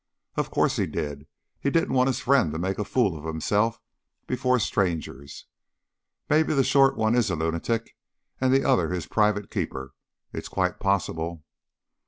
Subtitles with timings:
[0.35, 1.27] "Of course he did.
[1.59, 3.79] He didn't want his friend to make a fool of himself
[4.25, 5.45] before strangers.
[6.27, 7.95] Maybe the short one is a lunatic,
[8.39, 9.93] and the other his private keeper.
[10.33, 11.43] It's quite possible."